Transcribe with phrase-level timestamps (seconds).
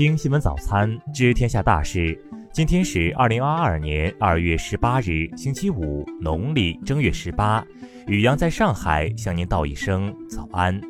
[0.00, 2.18] 听新闻早餐知天下大事。
[2.54, 7.62] 今天是二零二二年二月十八日，星期五，农历正月十八。
[8.06, 10.80] 雨阳在上海向您道一声早安。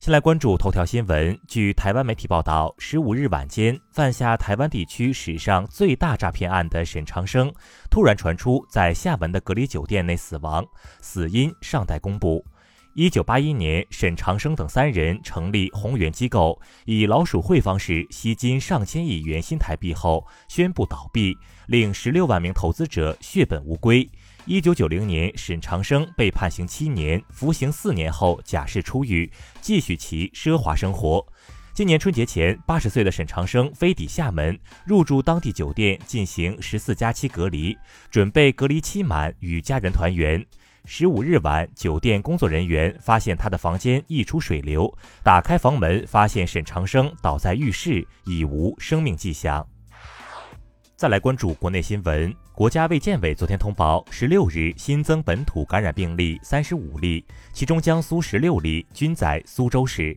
[0.00, 1.34] 先来关注头条新闻。
[1.48, 7.50] 据台湾媒体报道，十五日晚间犯下台湾地区史上最大诈骗案的沈长生，
[7.90, 10.62] 突然传出在厦门的隔离酒店内死亡，
[11.00, 12.44] 死因尚待公布。
[12.98, 21.36] 一九八一年，沈长生等三人成立宏源机构，以老鼠会方式吸金上千亿元新台币后宣布倒闭，
[21.66, 24.08] 令十六万名投资者血本无归。
[24.46, 31.22] 一九九零年，沈长生被判刑七年，服刑四年后假释出狱，继续其奢华生活。
[31.74, 37.76] 今年春节前，八十岁的沈长生飞抵厦门，入住当地酒店进行十四加七隔离，
[38.10, 40.42] 准备隔离期满与家人团圆。
[40.88, 44.90] 十五日晚，酒店工作人员发现他的房间溢出水流，
[45.24, 49.66] 打开房门，发现沈长生倒在浴室，已无生命迹象。
[50.94, 52.32] 再来关注国内新闻。
[52.54, 60.16] 国家卫健委昨天通报，十六日新增本土感染病例三十五例，其中江苏十六例均在苏州市。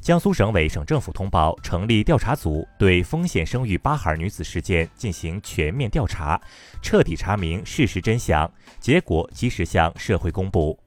[0.00, 6.40] 江苏省委省政府通报，成立调查组，对风险生育八孩女子事件进行全面调查，
[6.80, 10.78] 彻底查明事实真相，结果及时向社会公布。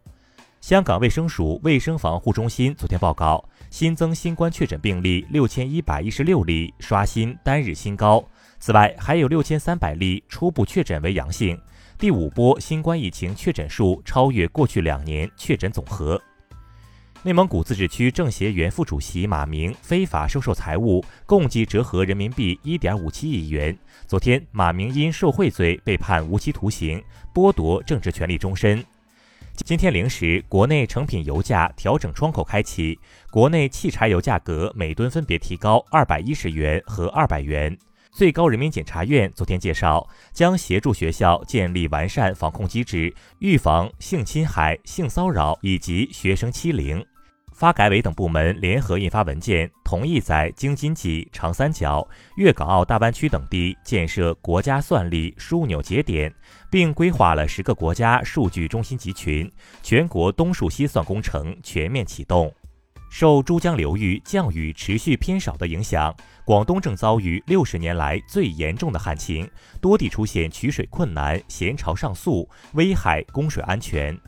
[0.60, 8.24] 香港卫生署卫生防护中心昨天报告，新增新冠确诊病例六千一百一十六例，刷新单日新高。
[8.60, 11.60] 此外，还有六千三百例初步确诊为阳性。
[11.98, 16.20] 第五波新冠疫情确诊数超越过去两年确诊总和。
[17.24, 23.78] 内蒙古自治区政协原副主席马明非法收受财物，共计折合人民币一点五七亿元。
[24.08, 27.00] 昨天，马明因受贿罪被判无期徒刑，
[27.32, 28.84] 剥夺政治权利终身。
[29.54, 32.98] 今天零时，国内成品油价调整窗口开启，
[33.30, 37.78] 国内汽柴油价格每吨分别提高二百一十元和二百元。
[38.12, 47.06] 最高人民检察院昨天介绍，将协助学校建立完善防控机制，预防性侵害、性骚扰以及学生欺凌。
[47.62, 52.04] 发改委等部门联合印发文件，同意在京津冀、长三角、
[52.38, 56.34] 粤港澳大湾区等地建设国家算力枢纽节点，
[56.72, 59.48] 并规划了十个国家数据中心集群，
[59.84, 62.52] 全国东数西算工程全面启动。
[63.12, 66.12] 受珠江流域降雨持续偏少的影响，
[66.44, 69.48] 广东正遭遇六十年来最严重的旱情，
[69.80, 74.20] 多地出现取水困难、咸潮上溯，危害供水安全。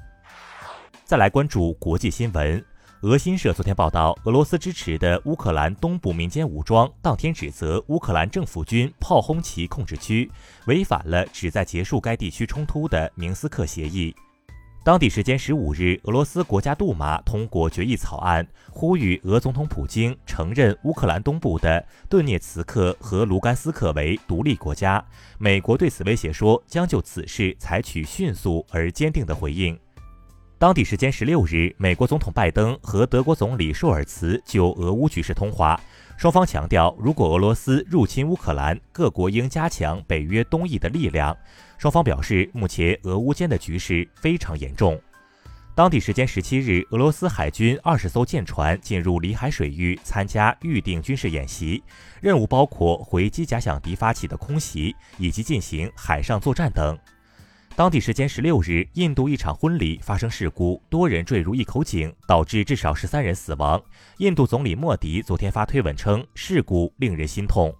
[1.03, 2.63] 再来关注国际新闻，
[3.03, 10.31] 俄新社昨天报道，俄罗斯支持的乌克兰东部民间武装当天指责乌克兰政府军炮轰其控制区，
[10.67, 14.15] 违反了旨在结束该地区冲突的明斯克协议。
[14.85, 25.05] 当地时间十五日，俄罗斯国家杜马通过决议草案，呼吁俄总统普京承认乌克兰东部的顿涅茨克和卢甘斯克为独立国家。
[25.37, 29.77] 美国对此威胁说，将就此事采取迅速而坚定的回应。
[30.63, 35.77] 当地时间十六日，美国总统拜登和德国总理舒尔茨就俄乌局势通话，
[36.15, 41.35] 双方强调，如果俄罗斯入侵乌克兰，各国应加强北约东翼的力量。
[41.77, 44.97] 双方表示，目前俄乌间的局势非常严重。
[45.75, 51.83] 当地时间十七日，俄罗斯海军二十艘舰船进入里海水域参加预定军事演习，
[52.21, 56.97] 任务包括回击假想敌发起的空袭以及进行海上作战等。
[57.75, 63.81] 当地时间十六日，印度一场婚礼发生事故，多人坠入一口井，导致至少十三人死亡。
[64.17, 67.73] 印度总理莫迪昨天发推文称，事故令人心痛。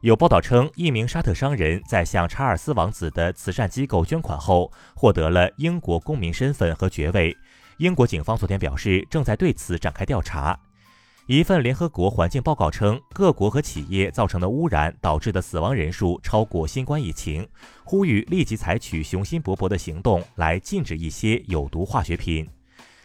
[0.00, 7.36] 有报道称，一名沙特商人在向查尔斯王子的慈善机构捐款后，获得了英国公民身份和爵位。
[7.78, 10.56] 英国警方昨天表示，正在对此展开调查。
[11.26, 17.44] 一份联合国环境报告称，各国和企业造成的污染导致的死亡人数超过新冠疫情，
[17.82, 22.48] 呼吁立即采取雄心勃勃的行动来禁止一些有毒化学品。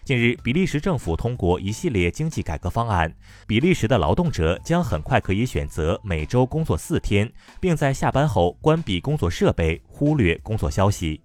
[0.03, 3.11] 近日，比利时政府通过一系列经济改革方案。
[3.47, 11.19] 比利时的劳动者将很快可以选择每周工作四天，并在下班后关闭工作设备，忽略工作消息。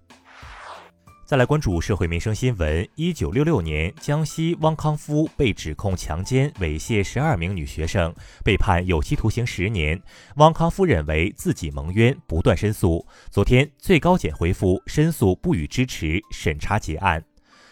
[1.26, 8.14] 再来关注社会民生新闻：一九六六年，江西汪康夫被指控强奸、猥亵十二名女学生，
[8.44, 10.00] 被判有期徒刑十年。
[10.36, 13.04] 汪康夫认为自己蒙冤，不断申诉。
[13.28, 17.20] 昨天，最高检回复申诉不予支持，审查结案。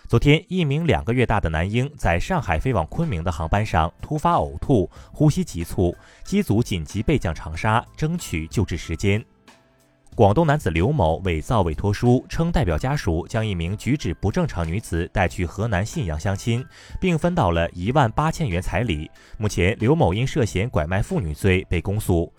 [0.08, 9.24] 昨天，一名两个月大的男婴在上海飞往昆明的航班上突发呕吐、呼吸急促，机组紧急备降长沙，争取救治时间。
[10.16, 16.64] 广东男子刘某伪造委托书，称代表家属将一名举止不正常女子带去河南信阳相亲，
[17.00, 19.10] 并分到了一万八千元彩礼。
[19.38, 22.32] 目前，刘某因涉嫌拐卖妇女罪被公诉。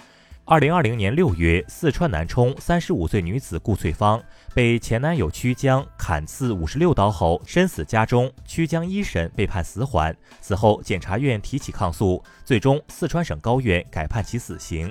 [0.45, 4.23] 二零二零年六月，四川南充三十五岁女子顾翠芳
[4.53, 10.15] 被前男友曲江砍刺五十六刀后身死家中，曲江一审被判死缓。
[10.39, 14.89] 此后，检察院提起抗诉，最终四川省高院改判其死刑。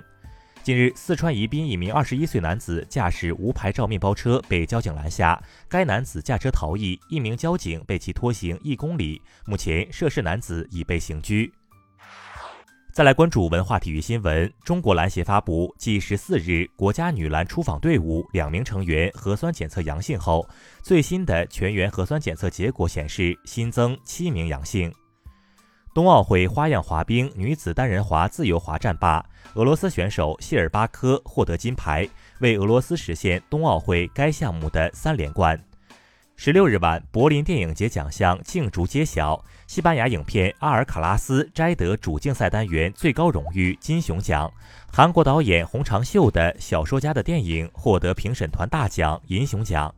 [0.64, 5.38] 近日，四川宜宾一名二十一岁男子驾驶无牌照面包车被交警拦下，
[5.68, 9.20] 该男子驾车逃逸，一名交警被其拖行一公里。
[9.44, 11.52] 目前，涉事男子已被刑拘。
[12.94, 20.48] 再来关注文化体育新闻，中国篮协发布，继十四日国家女篮出访队伍两名成员核酸检测阳性后，
[20.82, 24.90] 最新的全员核酸检测结果显示，新增七名阳性。
[25.94, 29.24] 冬奥会花样滑冰女子单人滑自由滑战罢，
[29.54, 32.08] 俄罗斯选手谢尔巴科获得金牌，
[32.40, 35.56] 为俄罗斯实现冬奥会该项目的三连冠。
[36.34, 44.52] 十六日晚，柏林电影节奖项竞逐揭晓，西班牙影片《阿尔卡拉斯》摘得主竞赛单元最高荣誉金熊奖，
[44.92, 49.94] 韩国导演洪长秀的《小说家的电影》获得评审团大奖银熊奖。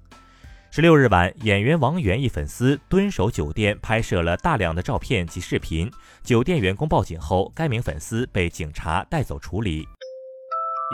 [0.77, 5.91] 十六日晚，演员王源一粉丝蹲守酒店，拍摄了大量的照片及视频。
[6.23, 9.89] 酒店员工报警后，该名粉丝被警察带走处理。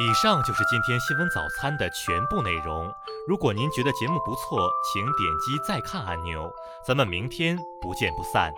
[0.01, 2.89] 以上就是今天新闻早餐的全部内容。
[3.27, 6.49] 如果您觉得节目不错，请点击再看按钮。
[6.87, 8.53] 咱们明天不见不散。